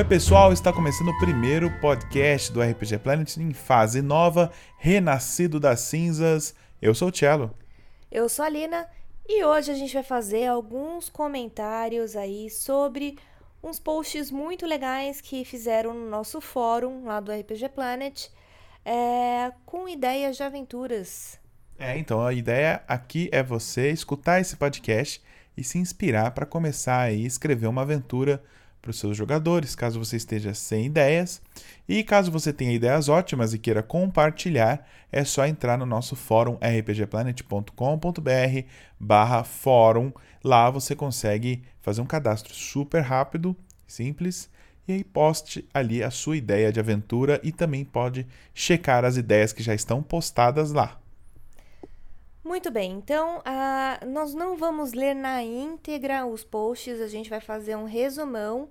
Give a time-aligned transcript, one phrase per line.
[0.00, 5.80] Oi, pessoal, está começando o primeiro podcast do RPG Planet em fase nova, renascido das
[5.80, 6.54] cinzas.
[6.80, 7.54] Eu sou o Cello.
[8.10, 8.88] Eu sou a Lina
[9.28, 13.18] e hoje a gente vai fazer alguns comentários aí sobre
[13.62, 18.28] uns posts muito legais que fizeram no nosso fórum lá do RPG Planet
[18.82, 21.38] é, com ideias de aventuras.
[21.78, 25.22] É, então a ideia aqui é você escutar esse podcast
[25.54, 28.42] e se inspirar para começar a escrever uma aventura
[28.80, 31.42] para os seus jogadores, caso você esteja sem ideias.
[31.88, 36.56] E caso você tenha ideias ótimas e queira compartilhar, é só entrar no nosso fórum
[36.60, 38.66] rpgplanet.com.br
[38.98, 40.12] barra fórum.
[40.42, 43.54] Lá você consegue fazer um cadastro super rápido,
[43.86, 44.48] simples,
[44.88, 49.52] e aí poste ali a sua ideia de aventura e também pode checar as ideias
[49.52, 50.98] que já estão postadas lá.
[52.42, 53.42] Muito bem, então
[54.08, 58.68] nós não vamos ler na íntegra os posts, a gente vai fazer um resumão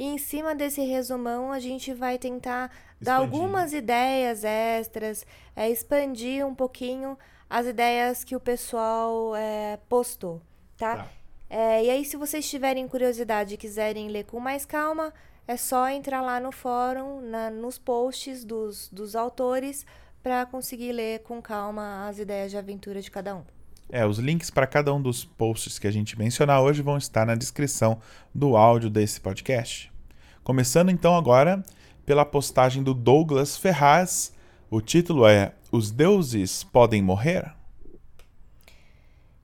[0.00, 3.00] e em cima desse resumão a gente vai tentar expandir.
[3.00, 7.18] dar algumas ideias extras, é, expandir um pouquinho
[7.50, 10.40] as ideias que o pessoal é, postou,
[10.78, 10.96] tá?
[10.96, 11.08] tá.
[11.50, 15.12] É, e aí, se vocês tiverem curiosidade e quiserem ler com mais calma,
[15.46, 19.84] é só entrar lá no fórum, na, nos posts dos, dos autores
[20.22, 23.42] para conseguir ler com calma as ideias de aventura de cada um.
[23.88, 27.26] É, os links para cada um dos posts que a gente mencionar hoje vão estar
[27.26, 28.00] na descrição
[28.34, 29.92] do áudio desse podcast.
[30.44, 31.62] Começando então agora
[32.06, 34.32] pela postagem do Douglas Ferraz.
[34.70, 37.52] O título é Os deuses podem morrer?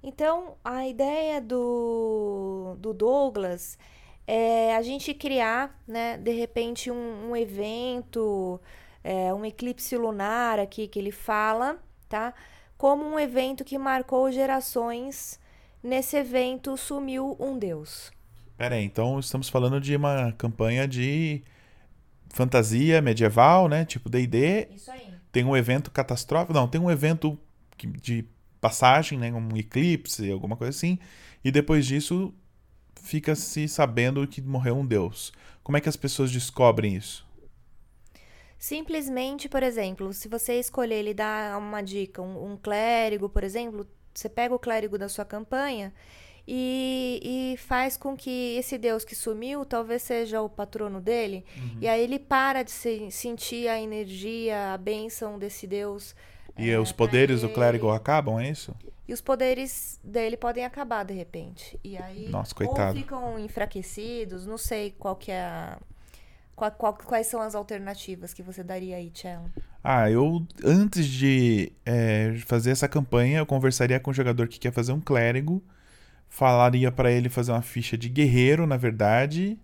[0.03, 3.77] Então, a ideia do, do Douglas
[4.25, 8.61] é a gente criar, né, de repente, um, um evento
[9.07, 12.35] é, um eclipse lunar aqui que ele fala, tá?
[12.77, 15.39] Como um evento que marcou gerações.
[15.81, 18.11] Nesse evento sumiu um deus.
[18.57, 21.45] Pera aí, então estamos falando de uma campanha de
[22.31, 23.85] fantasia medieval, né?
[23.85, 24.71] Tipo D&D.
[24.75, 25.15] Isso aí.
[25.31, 27.39] Tem um evento catastrófico, não, tem um evento
[28.03, 28.25] de
[28.61, 29.33] passagem, né?
[29.33, 30.99] Um eclipse, alguma coisa assim.
[31.45, 32.35] E depois disso
[33.01, 35.33] fica se sabendo que morreu um deus.
[35.63, 37.26] Como é que as pessoas descobrem isso?
[38.59, 43.87] Simplesmente, por exemplo, se você escolher ele dar uma dica, um, um clérigo, por exemplo,
[44.15, 45.93] você pega o clérigo da sua campanha
[46.49, 47.21] e,
[47.55, 51.45] e, faz com que esse Deus que sumiu talvez seja o patrono dele.
[51.57, 51.79] Uhum.
[51.81, 56.15] E aí ele para de se, sentir a energia, a bênção desse Deus.
[56.57, 58.75] E é, os poderes do clérigo acabam, é isso?
[59.09, 61.79] E os poderes dele podem acabar de repente.
[61.83, 62.91] E aí Nossa, coitado.
[62.91, 65.79] ou ficam enfraquecidos, não sei qual que é a
[66.57, 69.53] qual, qual, quais são as alternativas que você daria aí, Tchelo?
[69.85, 74.73] Ah, eu antes de é, fazer essa campanha, eu conversaria com o jogador que quer
[74.73, 75.63] fazer um clérigo,
[76.29, 79.59] falaria para ele fazer uma ficha de guerreiro, na verdade.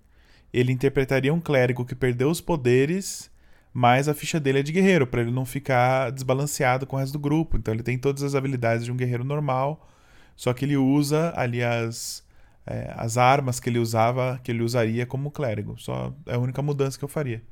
[0.53, 3.31] Ele interpretaria um clérigo que perdeu os poderes,
[3.73, 7.15] mas a ficha dele é de guerreiro, para ele não ficar desbalanceado com o resto
[7.15, 7.57] do grupo.
[7.57, 9.89] Então ele tem todas as habilidades de um guerreiro normal,
[10.37, 12.23] só que ele usa ali as
[12.67, 15.75] é, as armas que ele usava, que ele usaria como clérigo.
[15.79, 17.43] Só é a única mudança que eu faria.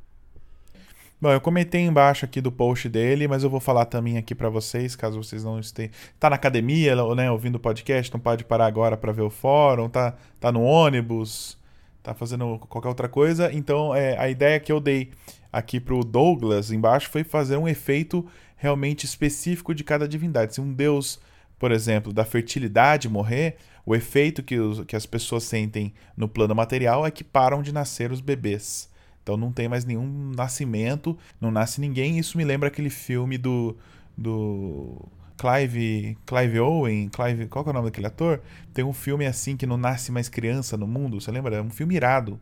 [1.20, 4.48] Bom, eu comentei embaixo aqui do post dele, mas eu vou falar também aqui para
[4.48, 5.92] vocês, caso vocês não estejam.
[6.18, 9.86] Tá na academia, né, ouvindo o podcast, não pode parar agora para ver o fórum,
[9.90, 11.58] tá, tá no ônibus,
[12.02, 13.52] tá fazendo qualquer outra coisa.
[13.52, 15.10] Então, é, a ideia que eu dei
[15.52, 18.26] aqui pro Douglas embaixo foi fazer um efeito
[18.56, 20.54] realmente específico de cada divindade.
[20.54, 21.20] Se um deus,
[21.60, 26.54] por exemplo, da fertilidade morrer, o efeito que, os, que as pessoas sentem no plano
[26.54, 28.90] material é que param de nascer os bebês.
[29.22, 32.18] Então não tem mais nenhum nascimento, não nasce ninguém.
[32.18, 33.76] Isso me lembra aquele filme do,
[34.16, 35.06] do
[35.36, 38.40] Clive, Clive Owen, Clive, qual é o nome daquele ator?
[38.72, 41.56] Tem um filme assim que não nasce mais criança no mundo, você lembra?
[41.56, 42.40] É um filme irado.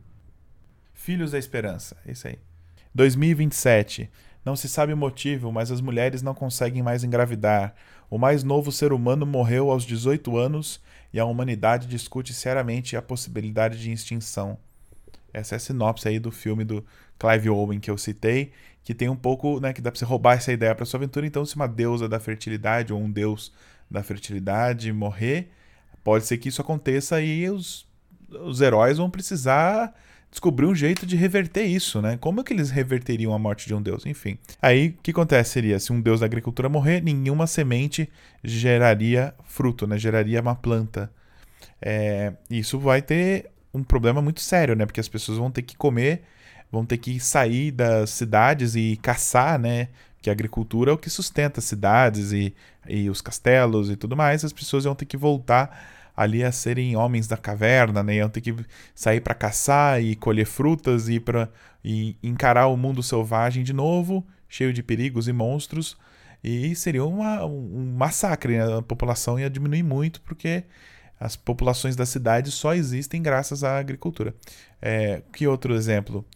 [0.94, 2.38] Filhos da Esperança, esse aí.
[2.94, 4.08] 2027.
[4.44, 7.74] Não se sabe o motivo, mas as mulheres não conseguem mais engravidar.
[8.10, 10.80] O mais novo ser humano morreu aos 18 anos
[11.12, 14.58] e a humanidade discute seriamente a possibilidade de extinção.
[15.32, 16.84] Essa é a sinopse aí do filme do
[17.18, 18.52] Clive Owen que eu citei,
[18.82, 21.26] que tem um pouco, né, que dá para você roubar essa ideia para sua aventura.
[21.26, 23.52] Então, se uma deusa da fertilidade ou um deus
[23.90, 25.50] da fertilidade morrer,
[26.02, 27.86] pode ser que isso aconteça e os,
[28.30, 29.94] os heróis vão precisar
[30.30, 32.16] descobrir um jeito de reverter isso, né?
[32.18, 34.04] Como é que eles reverteriam a morte de um deus?
[34.06, 34.38] Enfim.
[34.60, 38.08] Aí, o que acontece seria, se um deus da agricultura morrer, nenhuma semente
[38.44, 39.98] geraria fruto, né?
[39.98, 41.10] Geraria uma planta.
[41.80, 44.84] É, isso vai ter um problema muito sério, né?
[44.84, 46.22] Porque as pessoas vão ter que comer,
[46.70, 49.88] vão ter que sair das cidades e caçar, né?
[50.20, 52.54] Que a agricultura é o que sustenta as cidades e,
[52.88, 54.44] e os castelos e tudo mais.
[54.44, 58.16] As pessoas vão ter que voltar ali a serem homens da caverna, né?
[58.16, 58.52] Iam ter que
[58.92, 61.48] sair para caçar e colher frutas e para
[62.20, 65.96] encarar o mundo selvagem de novo, cheio de perigos e monstros.
[66.42, 68.78] E seria uma, um massacre, né?
[68.78, 70.64] a população ia diminuir muito porque
[71.20, 74.34] as populações da cidade só existem graças à agricultura.
[74.82, 76.26] É, que outro exemplo?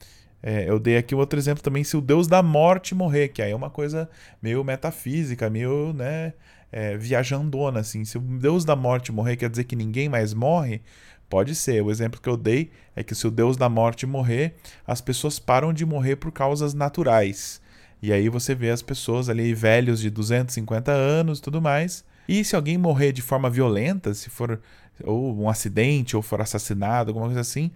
[0.43, 3.53] É, eu dei aqui outro exemplo também, se o deus da morte morrer, que aí
[3.53, 4.11] é uma coisa
[4.43, 6.33] meio metafísica, meio, né,
[6.73, 8.05] é, viajandona, assim.
[8.05, 10.83] Se o deus da morte morrer, quer dizer que ninguém mais morre?
[11.29, 11.83] Pode ser.
[11.83, 14.55] O exemplo que eu dei é que se o deus da morte morrer,
[14.87, 17.61] as pessoas param de morrer por causas naturais.
[18.03, 22.05] E aí você vê as pessoas ali, velhos de 250 anos tudo mais.
[22.29, 24.61] E se alguém morrer de forma violenta, se for
[25.05, 27.71] ou um acidente ou for assassinado, alguma coisa assim,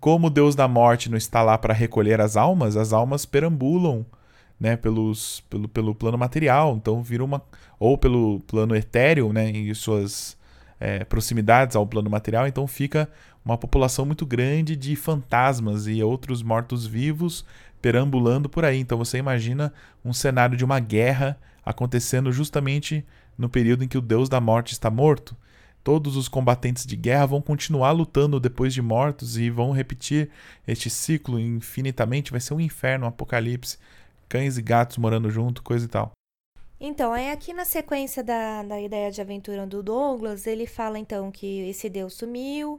[0.00, 4.04] como o Deus da morte não está lá para recolher as almas, as almas perambulam,
[4.58, 7.42] né, pelos, pelo, pelo plano material, então vira uma
[7.78, 10.36] ou pelo plano etéreo, né, em suas
[10.80, 13.08] é, proximidades ao plano material, então fica
[13.44, 17.44] uma população muito grande de fantasmas e outros mortos-vivos
[17.80, 18.78] perambulando por aí.
[18.78, 19.72] Então você imagina
[20.04, 23.04] um cenário de uma guerra acontecendo justamente
[23.36, 25.36] no período em que o deus da morte está morto.
[25.82, 30.30] Todos os combatentes de guerra vão continuar lutando depois de mortos e vão repetir
[30.66, 32.30] este ciclo infinitamente.
[32.30, 33.78] Vai ser um inferno, um apocalipse.
[34.28, 36.12] Cães e gatos morando junto, coisa e tal.
[36.80, 41.30] Então, aí aqui na sequência da, da ideia de aventura do Douglas, ele fala então
[41.30, 42.78] que esse deus sumiu,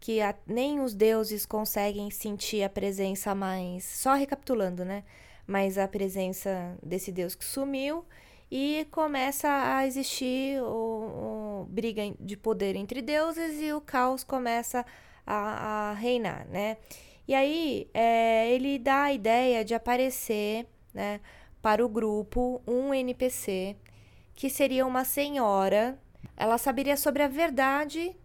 [0.00, 3.84] que a, nem os deuses conseguem sentir a presença mais.
[3.84, 5.02] Só recapitulando, né?
[5.46, 8.04] Mas a presença desse deus que sumiu
[8.50, 14.84] e começa a existir o, o, briga de poder entre deuses e o caos começa
[15.26, 16.78] a, a reinar, né?
[17.26, 21.20] E aí é, ele dá a ideia de aparecer, né,
[21.60, 23.76] para o grupo um NPC
[24.34, 25.98] que seria uma senhora.
[26.36, 28.16] Ela saberia sobre a verdade,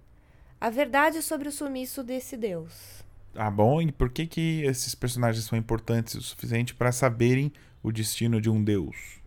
[0.61, 3.03] a verdade sobre o sumiço desse deus.
[3.35, 3.81] Ah, bom.
[3.81, 8.49] E por que que esses personagens são importantes o suficiente para saberem o destino de
[8.49, 9.22] um deus?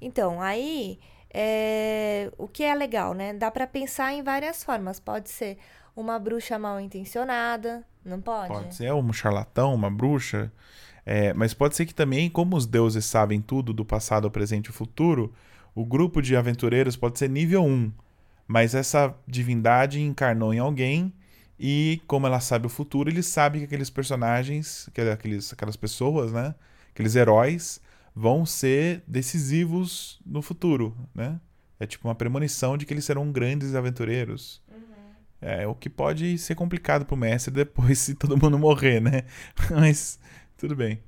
[0.00, 0.98] Então, aí,
[1.32, 3.32] é, o que é legal, né?
[3.32, 4.98] Dá para pensar em várias formas.
[4.98, 5.58] Pode ser
[5.94, 8.48] uma bruxa mal intencionada, não pode?
[8.48, 10.52] Pode ser um charlatão, uma bruxa.
[11.04, 14.72] É, mas pode ser que também, como os deuses sabem tudo do passado, presente e
[14.72, 15.32] futuro,
[15.74, 17.92] o grupo de aventureiros pode ser nível 1.
[18.46, 21.12] Mas essa divindade encarnou em alguém
[21.58, 26.54] e, como ela sabe o futuro, ele sabe que aqueles personagens, aqueles, aquelas pessoas, né?
[26.92, 27.80] Aqueles heróis
[28.14, 31.40] vão ser decisivos no futuro, né?
[31.78, 34.62] É tipo uma premonição de que eles serão grandes aventureiros.
[34.68, 34.80] Uhum.
[35.40, 39.22] É o que pode ser complicado pro mestre depois se todo mundo morrer, né?
[39.70, 40.18] Mas
[40.58, 41.00] tudo bem.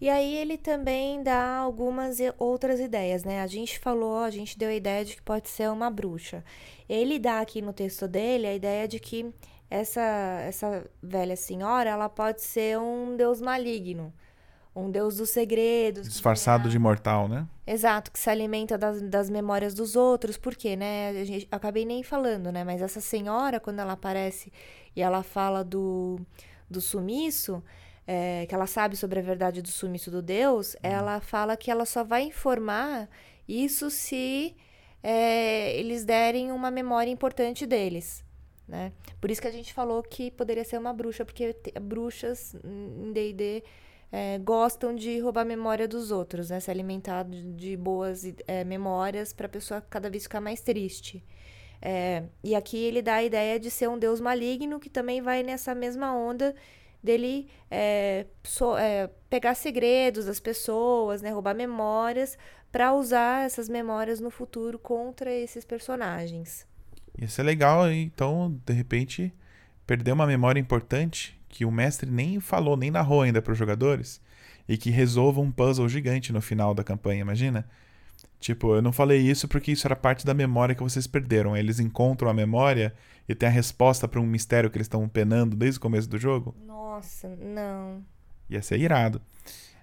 [0.00, 3.40] E aí ele também dá algumas outras ideias, né?
[3.40, 6.44] A gente falou, a gente deu a ideia de que pode ser uma bruxa.
[6.88, 9.32] Ele dá aqui no texto dele a ideia de que
[9.70, 10.00] essa
[10.46, 14.12] essa velha senhora, ela pode ser um deus maligno
[14.74, 16.08] um deus dos segredos.
[16.08, 17.46] Disfarçado de mortal, né?
[17.66, 20.38] Exato, que se alimenta das, das memórias dos outros.
[20.38, 21.10] Por quê, né?
[21.10, 22.64] A gente, acabei nem falando, né?
[22.64, 24.52] Mas essa senhora, quando ela aparece
[24.96, 26.18] e ela fala do,
[26.70, 27.62] do sumiço,
[28.06, 30.78] é, que ela sabe sobre a verdade do sumiço do deus, hum.
[30.82, 33.08] ela fala que ela só vai informar
[33.46, 34.56] isso se
[35.02, 38.24] é, eles derem uma memória importante deles.
[38.66, 38.92] Né?
[39.20, 43.62] Por isso que a gente falou que poderia ser uma bruxa, porque bruxas em D&D
[44.12, 46.60] é, gostam de roubar a memória dos outros, né?
[46.60, 51.24] Se alimentar de boas é, memórias para a pessoa cada vez ficar mais triste.
[51.80, 55.42] É, e aqui ele dá a ideia de ser um deus maligno que também vai
[55.42, 56.54] nessa mesma onda
[57.02, 61.30] dele é, so, é, pegar segredos das pessoas, né?
[61.30, 62.36] Roubar memórias
[62.70, 66.66] para usar essas memórias no futuro contra esses personagens.
[67.18, 69.34] Isso é legal, então, de repente,
[69.86, 74.20] perder uma memória importante que o mestre nem falou, nem narrou ainda para os jogadores,
[74.66, 77.68] e que resolva um puzzle gigante no final da campanha, imagina?
[78.40, 81.56] Tipo, eu não falei isso porque isso era parte da memória que vocês perderam.
[81.56, 82.92] Eles encontram a memória
[83.28, 86.18] e tem a resposta para um mistério que eles estão penando desde o começo do
[86.18, 86.52] jogo.
[86.66, 88.02] Nossa, não.
[88.50, 89.22] Ia ser irado.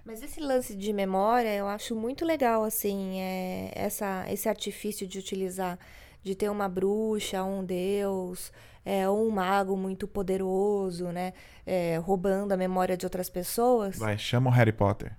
[0.04, 5.18] Mas esse lance de memória eu acho muito legal, assim, é, essa, esse artifício de
[5.18, 5.78] utilizar,
[6.22, 8.52] de ter uma bruxa, um deus,
[8.84, 11.32] é, ou um mago muito poderoso, né?
[11.66, 13.98] É, roubando a memória de outras pessoas.
[13.98, 15.12] Vai, chama o Harry Potter.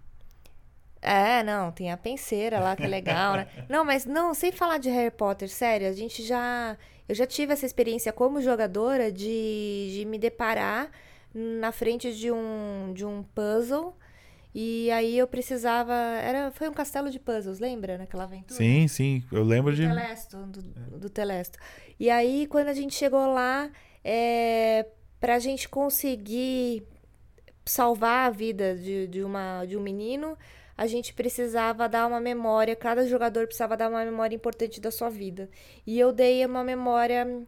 [1.02, 3.48] É, não, tem a penseira lá que é legal, né?
[3.68, 6.78] Não, mas não, sem falar de Harry Potter, sério, a gente já.
[7.10, 10.92] Eu já tive essa experiência como jogadora de, de me deparar
[11.34, 13.98] na frente de um, de um puzzle
[14.54, 15.94] E aí eu precisava.
[15.94, 17.98] Era, foi um castelo de puzzles, lembra?
[17.98, 18.58] Naquela aventura?
[18.58, 19.24] Sim, sim.
[19.32, 19.88] Eu lembro do de.
[19.88, 20.62] Telesto, do,
[21.00, 21.58] do Telesto.
[22.00, 23.72] E aí, quando a gente chegou lá,
[24.04, 24.86] é,
[25.20, 26.84] pra gente conseguir
[27.66, 30.38] salvar a vida de, de, uma, de um menino,
[30.76, 35.10] a gente precisava dar uma memória, cada jogador precisava dar uma memória importante da sua
[35.10, 35.50] vida.
[35.86, 37.46] E eu dei uma memória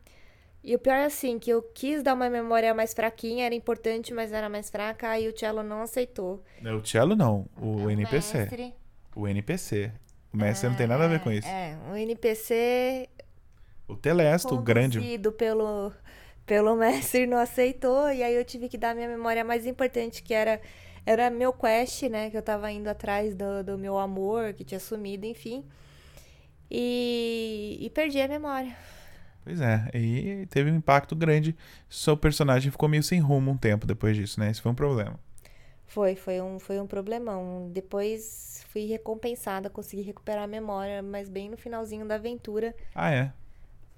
[0.64, 4.14] e o pior é assim, que eu quis dar uma memória mais fraquinha, era importante,
[4.14, 6.42] mas era mais fraca, aí o Cello não aceitou.
[6.62, 8.38] Não, o Cello não, o É NPC.
[8.38, 8.74] mestre.
[9.16, 9.92] O NPC.
[10.34, 11.48] O mestre não tem nada a ver com isso.
[11.48, 13.10] É, o NPC
[13.88, 15.00] O Telesto, o grande.
[15.38, 15.92] pelo,
[16.46, 20.34] pelo mestre não aceitou, e aí eu tive que dar minha memória mais importante, que
[20.34, 20.60] era,
[21.06, 22.30] era meu quest, né?
[22.30, 25.64] Que eu tava indo atrás do, do meu amor, que tinha sumido, enfim.
[26.72, 28.76] E, e perdi a memória.
[29.44, 31.56] Pois é, e teve um impacto grande.
[31.90, 34.50] Seu personagem ficou meio sem rumo um tempo depois disso, né?
[34.50, 35.20] Esse foi um problema.
[35.86, 37.70] Foi, foi um, foi um problemão.
[37.72, 42.74] Depois fui recompensada, consegui recuperar a memória, mas bem no finalzinho da aventura.
[42.96, 43.32] Ah, é.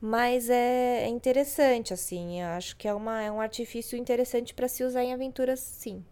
[0.02, 2.42] Mas é, é interessante, assim.
[2.42, 6.04] Eu acho que é, uma, é um artifício interessante para se usar em aventuras, sim.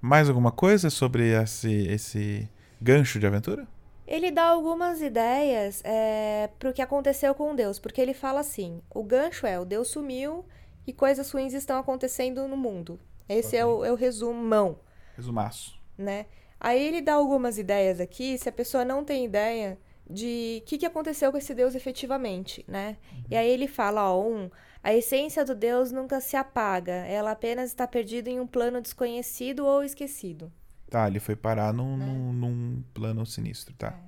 [0.00, 2.48] Mais alguma coisa sobre esse, esse
[2.80, 3.66] gancho de aventura?
[4.06, 9.02] Ele dá algumas ideias é, pro que aconteceu com Deus, porque ele fala assim: o
[9.02, 10.44] gancho é o Deus sumiu
[10.86, 13.00] e coisas ruins estão acontecendo no mundo.
[13.28, 14.78] Esse é, o, é o resumão,
[15.16, 15.80] Resumaço.
[15.98, 16.26] né?
[16.60, 20.78] Aí ele dá algumas ideias aqui, se a pessoa não tem ideia de o que,
[20.78, 22.96] que aconteceu com esse Deus efetivamente, né?
[23.28, 24.48] E aí ele fala, ó, um,
[24.82, 29.66] a essência do Deus nunca se apaga, ela apenas está perdida em um plano desconhecido
[29.66, 30.52] ou esquecido.
[30.88, 33.98] Tá, ele foi parar num, num, num plano sinistro, tá?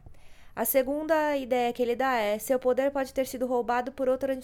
[0.55, 4.39] A segunda ideia que ele dá é: seu poder pode ter sido roubado por outra,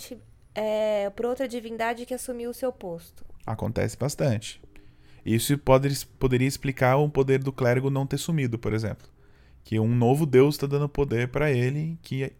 [0.54, 3.24] é, por outra divindade que assumiu o seu posto.
[3.46, 4.62] Acontece pastante.
[5.24, 9.08] Isso pode, poderia explicar o poder do clérigo não ter sumido, por exemplo.
[9.62, 12.32] Que um novo deus está dando poder para ele que,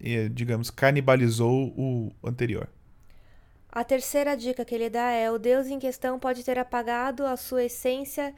[0.00, 2.68] eh, digamos, canibalizou o anterior.
[3.70, 7.36] A terceira dica que ele dá é: o deus em questão pode ter apagado a
[7.36, 8.34] sua essência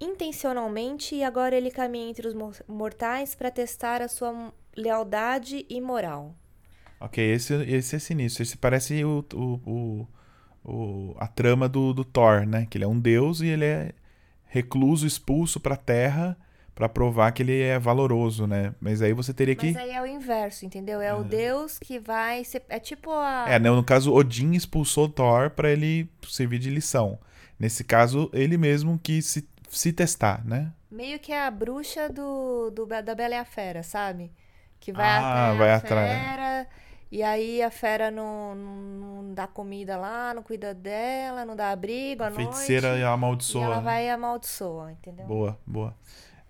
[0.00, 5.80] intencionalmente e agora ele caminha entre os mo- mortais para testar a sua lealdade e
[5.80, 6.34] moral.
[7.00, 8.42] Ok, esse, esse é sinistro.
[8.42, 10.08] Esse parece o, o, o,
[10.64, 12.66] o- a trama do, do Thor, né?
[12.68, 13.92] Que ele é um deus e ele é
[14.46, 16.36] recluso, expulso pra terra
[16.74, 18.72] pra provar que ele é valoroso, né?
[18.80, 19.66] Mas aí você teria que.
[19.66, 21.00] Mas aí é o inverso, entendeu?
[21.00, 22.44] É o deus que vai.
[22.44, 23.46] Ser, é tipo a.
[23.48, 27.18] É, né, no caso, Odin expulsou Thor pra ele servir de lição.
[27.58, 30.72] Nesse caso, ele mesmo quis se, se testar, né?
[30.90, 34.32] Meio que a bruxa do, do da Bela e a Fera, sabe?
[34.80, 36.10] Que vai Ah, vai a atrás.
[36.10, 36.66] fera,
[37.10, 41.70] e aí a fera não, não, não dá comida lá, não cuida dela, não dá
[41.72, 43.00] abrigo à Feiticeira noite.
[43.00, 43.64] e E amaldiçoa.
[43.64, 43.82] ela né?
[43.82, 45.26] vai e amaldiçoa, entendeu?
[45.26, 45.94] Boa, boa.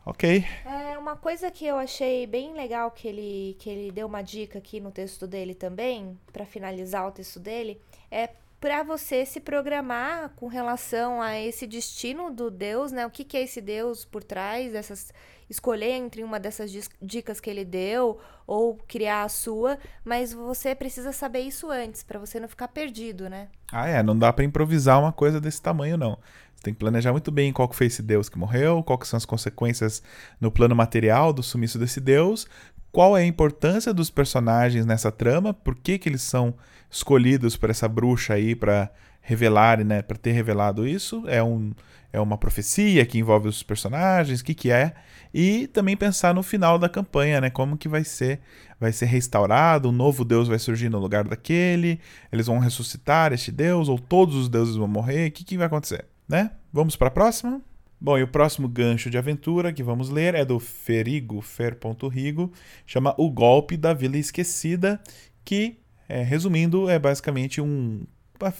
[0.07, 0.45] Ok.
[0.65, 4.59] É uma coisa que eu achei bem legal que ele, que ele deu uma dica
[4.59, 10.31] aqui no texto dele também, pra finalizar o texto dele, é pra você se programar
[10.37, 13.07] com relação a esse destino do Deus, né?
[13.07, 15.13] O que, que é esse Deus por trás dessas
[15.49, 21.13] escolher entre uma dessas dicas que ele deu ou criar a sua, mas você precisa
[21.13, 23.49] saber isso antes pra você não ficar perdido, né?
[23.73, 26.19] Ah, é, não dá pra improvisar uma coisa desse tamanho, não.
[26.55, 29.17] Você tem que planejar muito bem qual que foi esse deus que morreu, quais são
[29.17, 30.03] as consequências
[30.41, 32.47] no plano material do sumiço desse deus,
[32.91, 36.55] qual é a importância dos personagens nessa trama, por que que eles são
[36.91, 38.91] escolhidos por essa bruxa aí pra
[39.21, 41.73] revelar, né, para ter revelado isso, é um
[42.11, 44.95] é uma profecia que envolve os personagens, o que que é,
[45.33, 48.41] e também pensar no final da campanha, né, como que vai ser,
[48.81, 52.01] vai ser restaurado, um novo deus vai surgir no lugar daquele,
[52.33, 55.67] eles vão ressuscitar este deus ou todos os deuses vão morrer, o que que vai
[55.67, 56.53] acontecer, né?
[56.73, 57.61] Vamos para a próxima?
[58.01, 62.53] Bom, e o próximo gancho de aventura que vamos ler é do Ferigo, fer.rigo,
[62.87, 65.01] chama O Golpe da Vila Esquecida,
[65.45, 68.05] que, é, resumindo, é basicamente um,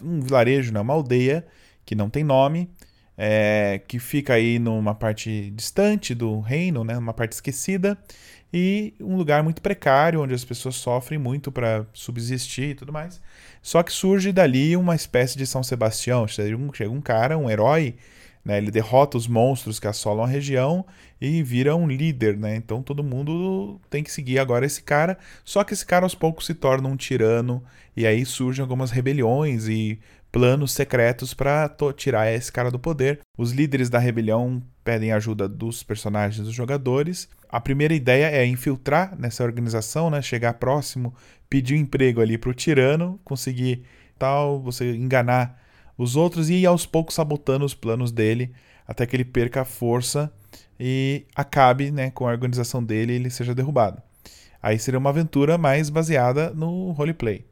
[0.03, 1.47] um vilarejo, né, uma aldeia
[1.85, 2.71] que não tem nome,
[3.17, 7.97] é, que fica aí numa parte distante do reino, né, uma parte esquecida,
[8.53, 13.21] e um lugar muito precário, onde as pessoas sofrem muito para subsistir e tudo mais.
[13.61, 17.51] Só que surge dali uma espécie de São Sebastião, chega um, chega um cara, um
[17.51, 17.97] herói,
[18.45, 20.85] né, ele derrota os monstros que assolam a região
[21.21, 22.57] e vira um líder, né?
[22.57, 25.19] Então todo mundo tem que seguir agora esse cara.
[25.45, 27.63] Só que esse cara aos poucos se torna um tirano
[27.97, 29.99] e aí surgem algumas rebeliões e
[30.31, 33.21] planos secretos para tirar esse cara do poder.
[33.37, 37.29] Os líderes da rebelião pedem ajuda dos personagens dos jogadores.
[37.49, 40.23] A primeira ideia é infiltrar nessa organização, né?
[40.23, 41.15] Chegar próximo,
[41.49, 43.85] pedir um emprego ali pro tirano, conseguir
[44.19, 45.61] tal, você enganar
[45.97, 48.53] os outros e ir aos poucos sabotando os planos dele
[48.87, 50.33] até que ele perca a força
[50.79, 54.03] e acabe né, com a organização dele e ele seja derrubado.
[54.63, 57.45] Aí seria uma aventura mais baseada no roleplay.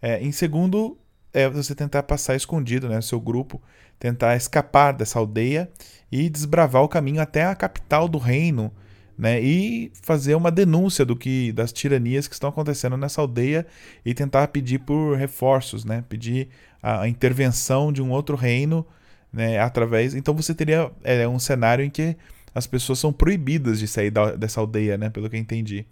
[0.00, 0.98] É, em segundo,
[1.32, 3.00] é você tentar passar escondido, né?
[3.00, 3.60] Seu grupo
[3.98, 5.70] tentar escapar dessa aldeia
[6.10, 8.72] e desbravar o caminho até a capital do reino,
[9.16, 9.40] né?
[9.40, 13.66] E fazer uma denúncia do que das tiranias que estão acontecendo nessa aldeia
[14.04, 16.04] e tentar pedir por reforços, né?
[16.08, 16.48] Pedir
[16.82, 18.86] a, a intervenção de um outro reino,
[19.32, 19.58] né?
[19.58, 20.14] Através.
[20.14, 22.16] Então você teria é, um cenário em que
[22.54, 25.10] as pessoas são proibidas de sair da, dessa aldeia, né?
[25.10, 25.84] Pelo que eu entendi.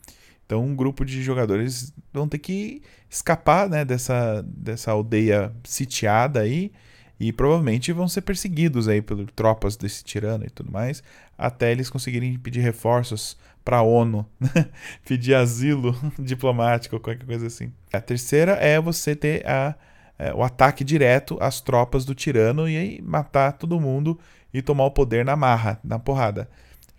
[0.46, 6.72] Então, um grupo de jogadores vão ter que escapar né, dessa, dessa aldeia sitiada aí
[7.18, 11.02] e provavelmente vão ser perseguidos aí por tropas desse tirano e tudo mais,
[11.38, 14.26] até eles conseguirem pedir reforços para a ONU,
[15.06, 17.72] pedir asilo diplomático ou qualquer coisa assim.
[17.92, 19.74] A terceira é você ter a,
[20.18, 24.18] é, o ataque direto às tropas do tirano e aí matar todo mundo
[24.52, 26.48] e tomar o poder na marra, na porrada.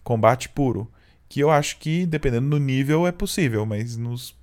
[0.03, 0.91] Combate puro
[1.29, 4.35] que eu acho que, dependendo do nível, é possível, mas nos,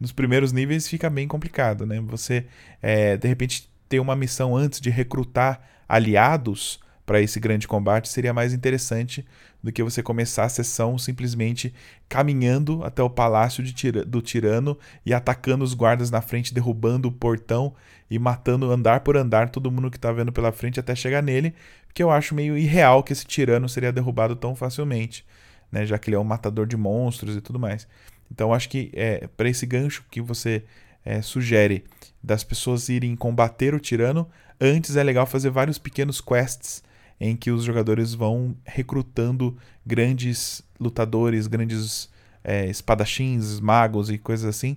[0.00, 2.00] nos primeiros níveis fica bem complicado, né?
[2.00, 2.46] Você,
[2.80, 8.32] é, de repente, ter uma missão antes de recrutar aliados para esse grande combate seria
[8.32, 9.24] mais interessante
[9.62, 11.74] do que você começar a sessão simplesmente
[12.08, 17.12] caminhando até o palácio tira do tirano e atacando os guardas na frente, derrubando o
[17.12, 17.74] portão
[18.12, 21.54] e matando andar por andar todo mundo que está vendo pela frente até chegar nele,
[21.86, 25.24] porque eu acho meio irreal que esse tirano seria derrubado tão facilmente
[25.72, 25.86] né?
[25.86, 27.88] Já que ele é um matador de monstros e tudo mais.
[28.30, 30.62] Então acho que é, para esse gancho que você
[31.04, 31.84] é, sugere
[32.22, 34.28] das pessoas irem combater o tirano,
[34.60, 36.84] antes é legal fazer vários pequenos quests
[37.18, 42.10] em que os jogadores vão recrutando grandes lutadores, grandes
[42.44, 44.76] é, espadachins, magos e coisas assim,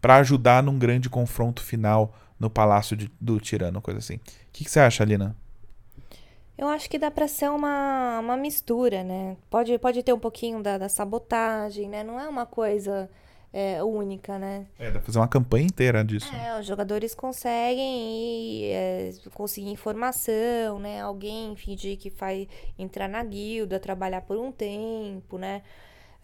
[0.00, 4.16] para ajudar num grande confronto final no palácio de, do tirano, coisa assim.
[4.16, 4.20] O
[4.52, 5.36] que, que você acha, Alina?
[6.58, 9.36] Eu acho que dá para ser uma, uma mistura, né?
[9.50, 12.02] Pode, pode ter um pouquinho da, da sabotagem, né?
[12.02, 13.10] Não é uma coisa
[13.52, 14.66] é, única, né?
[14.78, 16.34] É, dá pra fazer uma campanha inteira disso.
[16.34, 21.02] É, os jogadores conseguem ir, é, conseguir informação, né?
[21.02, 25.62] Alguém fingir que vai entrar na guilda, trabalhar por um tempo, né?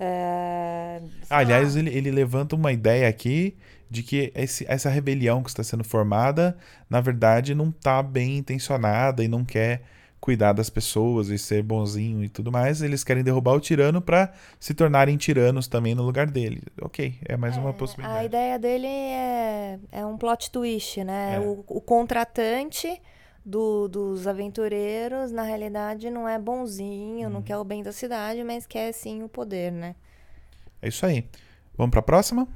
[0.00, 3.56] É, aliás, ele, ele levanta uma ideia aqui
[3.92, 6.56] de que esse, essa rebelião que está sendo formada,
[6.88, 9.82] na verdade, não está bem intencionada e não quer
[10.18, 14.32] cuidar das pessoas e ser bonzinho e tudo mais, eles querem derrubar o tirano para
[14.58, 16.62] se tornarem tiranos também no lugar dele.
[16.80, 18.18] Ok, é mais é, uma possibilidade.
[18.18, 21.34] A ideia dele é, é um plot twist, né?
[21.34, 21.40] É.
[21.40, 22.98] O, o, contratante
[23.44, 27.30] do, dos aventureiros, na realidade, não é bonzinho, hum.
[27.30, 27.42] não uhum.
[27.42, 29.94] quer o bem da cidade, mas quer sim o poder, né?
[30.80, 31.26] É isso aí.
[31.76, 32.48] Vamos para a próxima?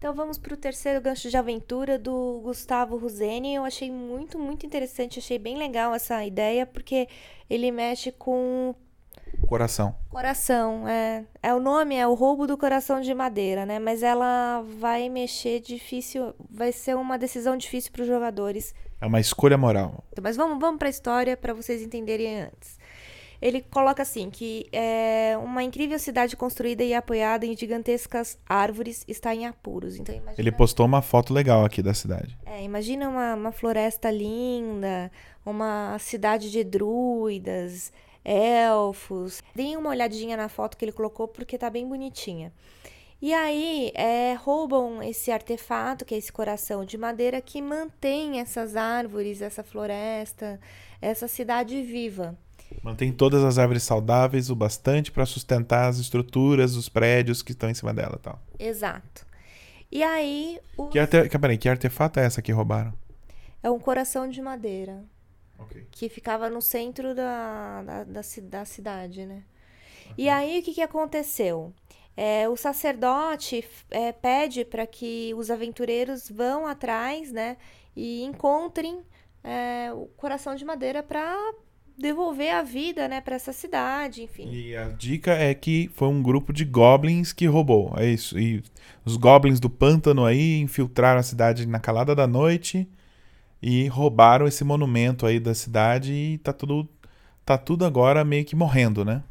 [0.00, 3.54] Então vamos para o terceiro gancho de aventura do Gustavo Ruzeni.
[3.54, 7.06] Eu achei muito, muito interessante, achei bem legal essa ideia, porque
[7.50, 8.74] ele mexe com.
[9.46, 9.94] Coração.
[10.08, 11.26] Coração, é.
[11.42, 13.78] É o nome, é o roubo do coração de madeira, né?
[13.78, 18.74] Mas ela vai mexer difícil, vai ser uma decisão difícil para os jogadores.
[19.02, 20.02] É uma escolha moral.
[20.22, 22.79] Mas vamos, vamos para a história para vocês entenderem antes
[23.40, 29.34] ele coloca assim que é, uma incrível cidade construída e apoiada em gigantescas árvores está
[29.34, 29.96] em apuros.
[29.96, 30.34] Então, imagina...
[30.38, 32.36] Ele postou uma foto legal aqui da cidade.
[32.44, 35.10] É, imagina uma, uma floresta linda,
[35.44, 37.92] uma cidade de druidas,
[38.24, 39.42] elfos.
[39.54, 42.52] Deem uma olhadinha na foto que ele colocou porque tá bem bonitinha.
[43.22, 48.76] E aí é, roubam esse artefato, que é esse coração de madeira, que mantém essas
[48.76, 50.58] árvores, essa floresta,
[51.02, 52.38] essa cidade viva.
[52.82, 57.68] Mantém todas as árvores saudáveis o bastante para sustentar as estruturas, os prédios que estão
[57.68, 58.40] em cima dela tal.
[58.58, 59.26] Exato.
[59.90, 60.58] E aí.
[60.76, 60.90] Os...
[60.90, 61.38] Que, arte...
[61.38, 62.92] Peraí, que artefato é essa que roubaram?
[63.62, 65.04] É um coração de madeira.
[65.58, 65.86] Okay.
[65.90, 69.42] Que ficava no centro da, da, da, da cidade, né?
[70.16, 71.72] E aí o que, que aconteceu?
[72.16, 77.56] É, o sacerdote é, pede para que os aventureiros vão atrás, né?
[77.94, 79.02] E encontrem
[79.44, 81.36] é, o coração de madeira para
[82.00, 84.50] devolver a vida, né, para essa cidade, enfim.
[84.50, 88.38] E a dica é que foi um grupo de goblins que roubou, é isso.
[88.38, 88.62] E
[89.04, 92.88] os goblins do pântano aí infiltraram a cidade na calada da noite
[93.62, 96.88] e roubaram esse monumento aí da cidade e tá tudo
[97.44, 99.22] tá tudo agora meio que morrendo, né?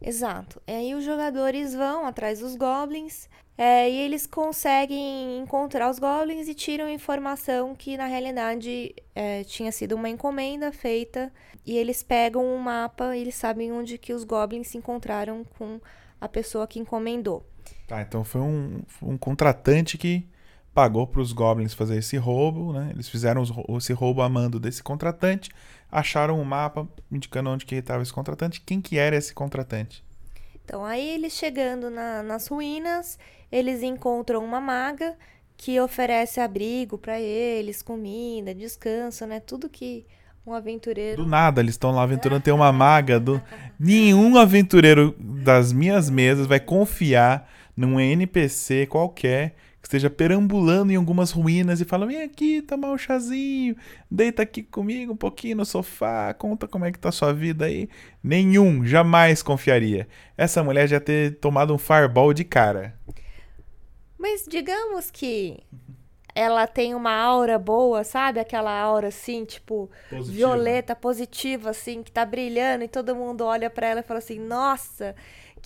[0.00, 0.62] Exato.
[0.66, 3.28] E aí os jogadores vão atrás dos goblins
[3.60, 9.72] é, e eles conseguem encontrar os goblins e tiram informação que na realidade é, tinha
[9.72, 11.32] sido uma encomenda feita.
[11.66, 15.80] E eles pegam um mapa e eles sabem onde que os goblins se encontraram com
[16.20, 17.44] a pessoa que encomendou.
[17.88, 20.24] Tá, então foi um, um contratante que
[20.72, 22.90] pagou para os goblins fazer esse roubo, né?
[22.94, 23.50] Eles fizeram os
[23.82, 25.50] esse roubo a mando desse contratante,
[25.90, 30.06] acharam um mapa indicando onde que estava esse contratante, quem que era esse contratante.
[30.68, 33.18] Então, aí eles chegando na- nas ruínas,
[33.50, 35.16] eles encontram uma maga
[35.56, 39.40] que oferece abrigo pra eles, comida, descanso, né?
[39.40, 40.04] Tudo que
[40.46, 41.22] um aventureiro.
[41.24, 43.40] Do nada, eles estão lá aventurando, tem uma maga do
[43.80, 49.56] nenhum aventureiro das minhas mesas vai confiar num NPC qualquer que
[49.88, 53.74] esteja perambulando em algumas ruínas e fala: "Vem aqui tomar um chazinho,
[54.10, 57.64] deita aqui comigo um pouquinho no sofá, conta como é que tá a sua vida
[57.64, 57.88] aí".
[58.22, 60.06] Nenhum jamais confiaria.
[60.36, 62.94] Essa mulher já ter tomado um fireball de cara.
[64.18, 65.62] Mas digamos que
[66.34, 68.38] ela tem uma aura boa, sabe?
[68.38, 69.90] Aquela aura assim, tipo,
[70.24, 74.38] violeta, positiva, assim, que tá brilhando e todo mundo olha pra ela e fala assim:
[74.38, 75.16] Nossa,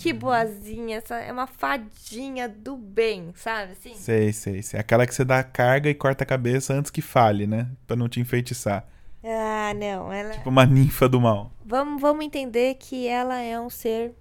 [0.03, 3.73] que boazinha, essa é uma fadinha do bem, sabe?
[3.73, 3.95] Assim?
[3.95, 4.81] Sei, sei, sei.
[4.81, 7.69] Aquela que você dá carga e corta a cabeça antes que fale, né?
[7.87, 8.85] Pra não te enfeitiçar.
[9.23, 10.31] Ah, não, ela.
[10.31, 11.53] Tipo uma ninfa do mal.
[11.65, 14.13] Vamos, vamos entender que ela é um ser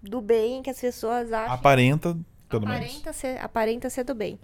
[0.00, 1.52] do bem, que as pessoas acham.
[1.52, 2.16] Aparenta,
[2.48, 2.84] pelo menos.
[2.84, 4.38] aparenta ser, aparenta ser do bem.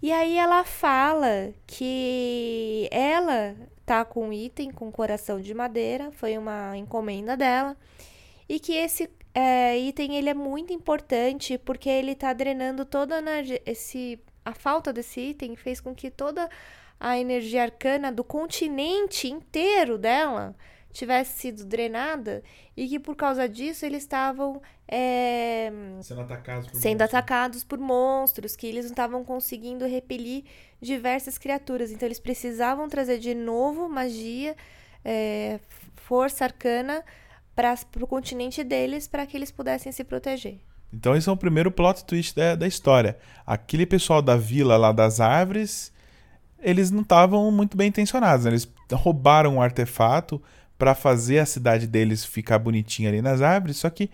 [0.00, 6.38] E aí ela fala que ela tá com um item com coração de madeira, foi
[6.38, 7.76] uma encomenda dela,
[8.48, 13.18] e que esse é, item ele é muito importante porque ele tá drenando toda a
[13.18, 16.50] energia, esse a falta desse item fez com que toda
[16.98, 20.56] a energia arcana do continente inteiro dela
[20.90, 22.42] tivesse sido drenada
[22.76, 25.70] e que por causa disso eles estavam é,
[26.02, 27.14] Sendo atacados por sendo monstros.
[27.14, 30.42] atacados por monstros, que eles não estavam conseguindo repelir
[30.80, 31.92] diversas criaturas.
[31.92, 34.56] Então eles precisavam trazer de novo magia,
[35.04, 35.60] é,
[35.94, 37.04] força arcana
[37.58, 40.60] para o continente deles para que eles pudessem se proteger.
[40.94, 43.18] Então esse é o primeiro plot twist da, da história.
[43.44, 45.92] Aquele pessoal da vila lá das árvores,
[46.62, 48.44] eles não estavam muito bem intencionados.
[48.44, 48.52] né?
[48.52, 50.40] Eles roubaram um artefato
[50.78, 54.08] para fazer a cidade deles ficar bonitinha ali nas árvores, só que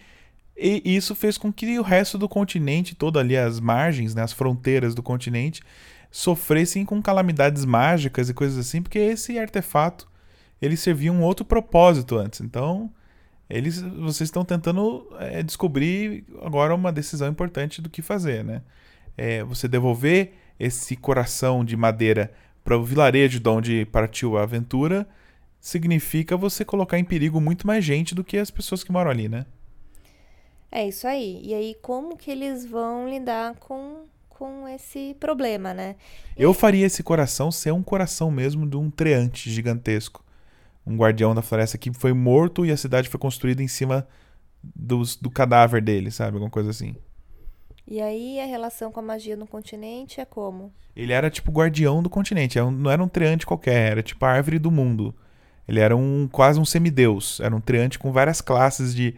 [0.57, 4.95] isso fez com que o resto do continente, todo ali as margens, né, as fronteiras
[4.95, 5.63] do continente,
[6.11, 10.09] sofressem com calamidades mágicas e coisas assim, porque esse artefato
[10.63, 12.41] ele servia um outro propósito antes.
[12.41, 12.91] Então,
[13.49, 18.63] eles, vocês estão tentando é, descobrir agora uma decisão importante do que fazer, né?
[19.17, 22.33] É, você devolver esse coração de madeira
[22.65, 25.07] para o vilarejo de onde partiu a aventura
[25.61, 29.29] significa você colocar em perigo muito mais gente do que as pessoas que moram ali,
[29.29, 29.47] né?
[30.71, 31.41] É isso aí.
[31.45, 35.95] E aí, como que eles vão lidar com, com esse problema, né?
[36.37, 40.24] Eu faria esse coração ser um coração mesmo de um treante gigantesco.
[40.87, 44.07] Um guardião da floresta que foi morto e a cidade foi construída em cima
[44.63, 46.35] dos, do cadáver dele, sabe?
[46.37, 46.97] Alguma coisa assim.
[47.87, 50.73] E aí, a relação com a magia no continente é como?
[50.97, 54.31] Ele era tipo guardião do continente, um- não era um treante qualquer, era tipo a
[54.31, 55.15] árvore do mundo.
[55.69, 59.15] Ele era um quase um semideus, era um treante com várias classes de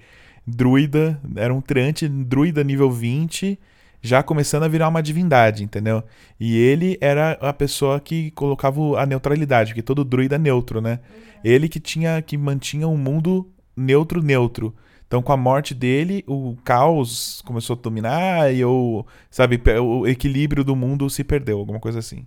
[0.46, 3.58] druida, era um treante druida nível 20,
[4.06, 6.02] já começando a virar uma divindade, entendeu?
[6.38, 11.00] E ele era a pessoa que colocava a neutralidade, porque todo druida é neutro, né?
[11.44, 14.74] Ele que tinha que mantinha um mundo neutro neutro.
[15.06, 20.64] Então, com a morte dele, o caos começou a dominar e o, sabe, o equilíbrio
[20.64, 22.26] do mundo se perdeu, alguma coisa assim.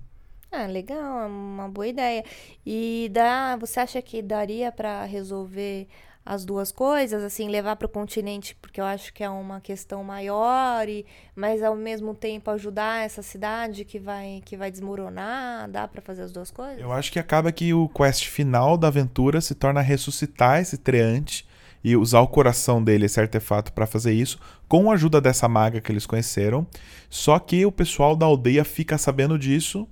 [0.52, 2.24] Ah, legal, é uma boa ideia.
[2.66, 5.88] E dá, você acha que daria pra resolver
[6.26, 10.04] as duas coisas, assim, levar para o continente, porque eu acho que é uma questão
[10.04, 11.06] maior, e,
[11.36, 15.70] mas ao mesmo tempo ajudar essa cidade que vai que vai desmoronar?
[15.70, 16.80] Dá pra fazer as duas coisas?
[16.80, 21.48] Eu acho que acaba que o quest final da aventura se torna ressuscitar esse treante
[21.84, 25.82] e usar o coração dele, esse artefato, pra fazer isso, com a ajuda dessa maga
[25.82, 26.68] que eles conheceram.
[27.10, 29.88] Só que o pessoal da aldeia fica sabendo disso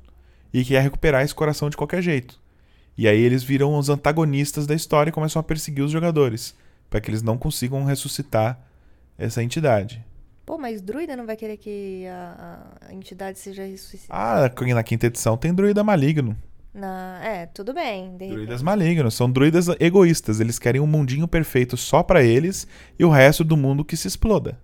[0.53, 2.39] e quer recuperar esse coração de qualquer jeito.
[2.97, 6.55] E aí eles viram os antagonistas da história e começam a perseguir os jogadores,
[6.89, 8.59] para que eles não consigam ressuscitar
[9.17, 10.03] essa entidade.
[10.45, 14.53] Pô, mas druida não vai querer que a, a entidade seja ressuscitada?
[14.55, 16.37] Ah, na quinta edição tem druida maligno.
[16.73, 17.19] Na...
[17.23, 18.15] É, tudo bem.
[18.17, 20.39] Druidas malignos, são druidas egoístas.
[20.39, 24.07] Eles querem um mundinho perfeito só pra eles e o resto do mundo que se
[24.07, 24.57] exploda.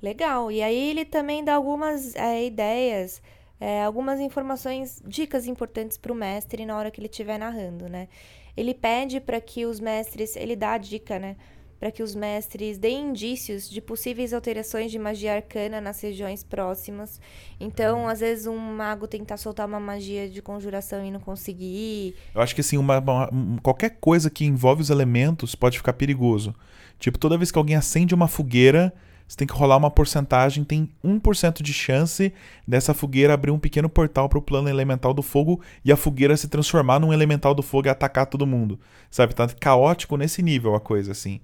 [0.00, 0.52] Legal.
[0.52, 3.22] E aí ele também dá algumas é, ideias,
[3.64, 8.08] é, algumas informações, dicas importantes para o mestre na hora que ele estiver narrando, né?
[8.56, 11.36] Ele pede para que os mestres, ele dá a dica, né?
[11.78, 17.20] Para que os mestres deem indícios de possíveis alterações de magia arcana nas regiões próximas.
[17.60, 22.16] Então, às vezes, um mago tentar soltar uma magia de conjuração e não conseguir.
[22.34, 25.92] Eu acho que assim, uma- uma- um- qualquer coisa que envolve os elementos pode ficar
[25.92, 26.52] perigoso.
[26.98, 28.92] Tipo, toda vez que alguém acende uma fogueira,
[29.26, 32.32] você tem que rolar uma porcentagem, tem 1% de chance
[32.66, 36.36] dessa fogueira abrir um pequeno portal para o plano elemental do fogo e a fogueira
[36.36, 38.78] se transformar num elemental do fogo e atacar todo mundo.
[39.10, 39.34] Sabe?
[39.34, 41.40] Tá caótico nesse nível a coisa, assim.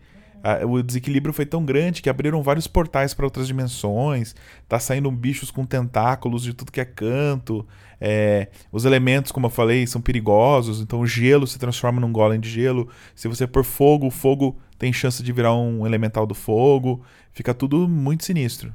[0.69, 4.37] O desequilíbrio foi tão grande que abriram vários portais para outras dimensões.
[4.69, 7.67] Tá saindo bichos com tentáculos de tudo que é canto.
[8.01, 10.81] É, os elementos, como eu falei, são perigosos.
[10.81, 12.88] Então o gelo se transforma num golem de gelo.
[13.17, 17.05] Se você pôr fogo, o fogo tem chance de virar um elemental do fogo.
[17.33, 18.75] Fica tudo muito sinistro.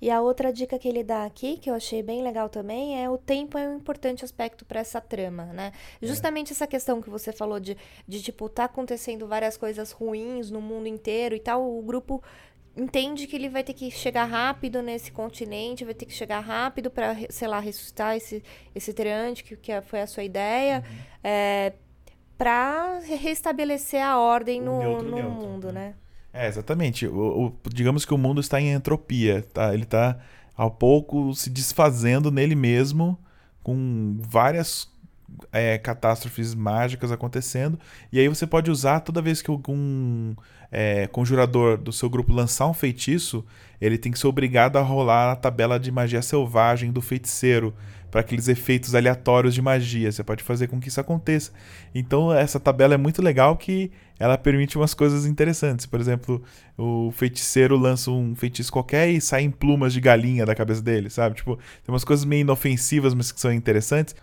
[0.00, 3.08] E a outra dica que ele dá aqui, que eu achei bem legal também, é
[3.08, 5.72] o tempo é um importante aspecto para essa trama, né?
[6.00, 6.06] É.
[6.06, 10.60] Justamente essa questão que você falou de, de, tipo, tá acontecendo várias coisas ruins no
[10.60, 12.22] mundo inteiro e tal, o grupo
[12.76, 16.90] entende que ele vai ter que chegar rápido nesse continente, vai ter que chegar rápido
[16.90, 18.42] para, sei lá, ressuscitar esse,
[18.74, 20.96] esse treante, que, que foi a sua ideia, uhum.
[21.24, 21.72] é,
[22.36, 25.94] para restabelecer a ordem no, no neutro, mundo, né?
[26.32, 27.06] É, exatamente.
[27.06, 29.72] O, o, digamos que o mundo está em entropia, tá?
[29.72, 30.18] Ele está
[30.56, 33.18] ao pouco se desfazendo nele mesmo,
[33.62, 34.88] com várias
[35.52, 37.78] é, catástrofes mágicas acontecendo.
[38.12, 40.34] E aí você pode usar toda vez que algum
[40.70, 43.44] é, conjurador do seu grupo lançar um feitiço,
[43.80, 47.74] ele tem que ser obrigado a rolar a tabela de magia selvagem do feiticeiro
[48.10, 50.10] para aqueles efeitos aleatórios de magia.
[50.10, 51.52] Você pode fazer com que isso aconteça.
[51.94, 55.86] Então essa tabela é muito legal que ela permite umas coisas interessantes.
[55.86, 56.42] Por exemplo,
[56.76, 61.36] o feiticeiro lança um feitiço qualquer e saem plumas de galinha da cabeça dele, sabe?
[61.36, 64.14] Tipo, tem umas coisas meio inofensivas, mas que são interessantes.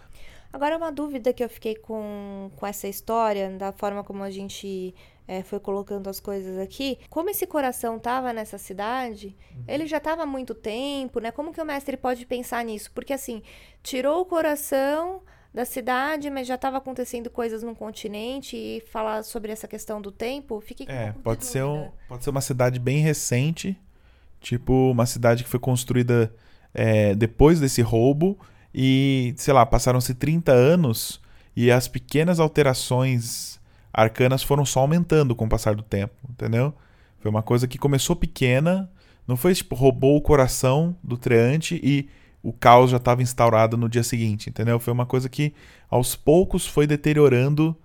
[0.52, 4.94] Agora, uma dúvida que eu fiquei com, com essa história, da forma como a gente
[5.28, 6.98] é, foi colocando as coisas aqui.
[7.10, 9.64] Como esse coração tava nessa cidade, uhum.
[9.68, 11.32] ele já tava há muito tempo, né?
[11.32, 12.92] Como que o mestre pode pensar nisso?
[12.94, 13.42] Porque, assim,
[13.82, 15.22] tirou o coração
[15.54, 20.12] da cidade, mas já estava acontecendo coisas no continente e falar sobre essa questão do
[20.12, 23.80] tempo, fique É, um pode ser um, pode ser uma cidade bem recente,
[24.42, 26.34] tipo uma cidade que foi construída
[26.74, 28.36] é, depois desse roubo
[28.74, 31.22] e, sei lá, passaram-se 30 anos
[31.56, 33.60] e as pequenas alterações
[33.94, 36.74] arcanas foram só aumentando com o passar do tempo, entendeu?
[37.20, 38.90] Foi uma coisa que começou pequena,
[39.28, 42.10] não foi tipo roubou o coração do treante e
[42.42, 44.80] o caos já estava instaurado no dia seguinte, entendeu?
[44.80, 45.54] Foi uma coisa que
[45.90, 47.76] aos poucos foi deteriorando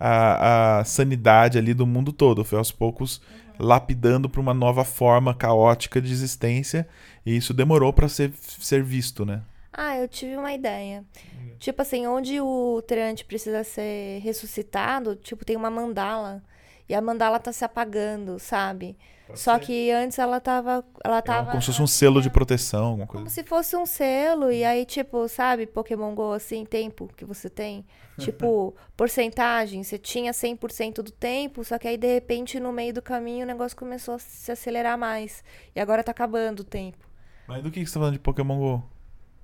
[0.00, 3.20] a, a sanidade ali do mundo todo, foi aos poucos
[3.58, 6.88] lapidando para uma nova forma caótica de existência
[7.26, 9.42] e isso demorou para ser, ser visto, né?
[9.80, 11.04] Ah, eu tive uma ideia.
[11.32, 11.56] Uhum.
[11.56, 16.42] Tipo assim, onde o treante precisa ser ressuscitado, tipo, tem uma mandala.
[16.88, 18.98] E a mandala tá se apagando, sabe?
[19.28, 19.60] Pode Só ser.
[19.60, 20.84] que antes ela tava.
[21.04, 21.50] Ela tava.
[21.50, 23.22] É como se fosse um selo de proteção, alguma coisa.
[23.22, 24.50] Como se fosse um selo.
[24.50, 27.86] E aí, tipo, sabe, Pokémon GO assim, tempo que você tem.
[28.18, 29.84] Tipo, porcentagem.
[29.84, 33.46] Você tinha 100% do tempo, só que aí, de repente, no meio do caminho, o
[33.46, 35.44] negócio começou a se acelerar mais.
[35.72, 36.98] E agora tá acabando o tempo.
[37.46, 38.97] Mas do que, que você tá falando de Pokémon GO?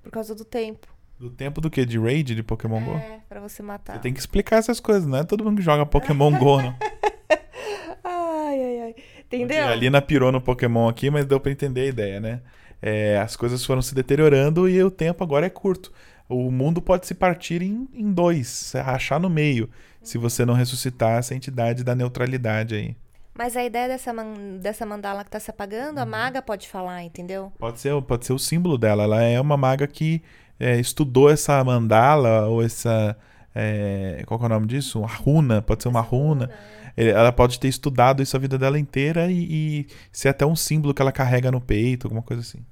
[0.04, 0.86] Por causa do tempo.
[1.18, 1.84] Do tempo do quê?
[1.84, 2.96] De raid de Pokémon é, GO?
[2.96, 3.94] É, pra você matar.
[3.94, 6.76] Você tem que explicar essas coisas, não é todo mundo que joga Pokémon GO, não.
[8.04, 8.94] ai, ai, ai.
[9.26, 9.66] Entendeu?
[9.66, 12.42] A Lina pirou no Pokémon aqui, mas deu para entender a ideia, né?
[12.82, 15.90] É, as coisas foram se deteriorando e o tempo agora é curto.
[16.28, 19.70] O mundo pode se partir em, em dois, se rachar no meio,
[20.02, 22.96] se você não ressuscitar essa entidade da neutralidade aí.
[23.36, 26.10] Mas a ideia dessa, man dessa mandala que tá se apagando, a uhum.
[26.10, 27.52] maga pode falar, entendeu?
[27.58, 29.02] Pode ser, pode ser o símbolo dela.
[29.02, 30.22] Ela é uma maga que
[30.58, 33.16] é, estudou essa mandala ou essa.
[33.54, 35.00] É, qual é o nome disso?
[35.00, 36.50] Uma runa, pode ser uma runa.
[36.96, 37.08] É.
[37.08, 40.94] Ela pode ter estudado isso a vida dela inteira e, e ser até um símbolo
[40.94, 42.64] que ela carrega no peito, alguma coisa assim.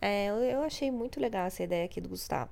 [0.00, 2.50] É, eu achei muito legal essa ideia aqui do Gustavo.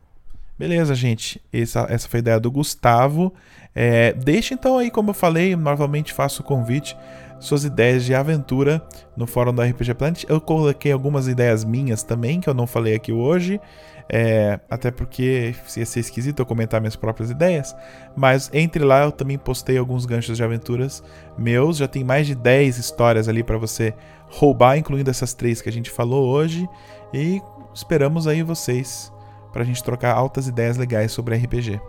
[0.59, 1.41] Beleza, gente.
[1.53, 3.33] Essa, essa foi a ideia do Gustavo.
[3.75, 4.15] É,
[4.51, 6.97] então aí, como eu falei, novamente faço o convite,
[7.39, 8.83] suas ideias de aventura
[9.15, 10.25] no fórum do RPG Planet.
[10.27, 13.61] Eu coloquei algumas ideias minhas também, que eu não falei aqui hoje.
[14.09, 17.77] É, até porque ia ser esquisito eu comentar minhas próprias ideias.
[18.17, 21.03] Mas entre lá eu também postei alguns ganchos de aventuras
[21.37, 21.77] meus.
[21.77, 23.93] Já tem mais de 10 histórias ali para você
[24.29, 26.67] roubar, incluindo essas três que a gente falou hoje.
[27.13, 27.43] E
[27.75, 29.13] esperamos aí vocês
[29.53, 31.81] para a gente trocar altas ideias legais sobre RPG.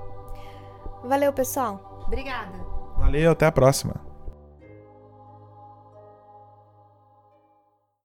[1.04, 2.04] Valeu, pessoal.
[2.06, 2.58] Obrigada.
[2.98, 4.07] Valeu, até a próxima.